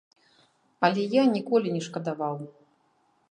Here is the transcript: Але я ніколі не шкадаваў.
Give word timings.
Але 0.87 1.03
я 1.11 1.23
ніколі 1.35 1.75
не 1.75 1.81
шкадаваў. 1.87 2.35